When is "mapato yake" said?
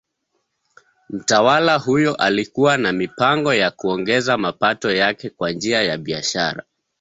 4.37-5.29